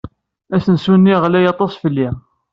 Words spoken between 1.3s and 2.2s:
aṭas fell-i.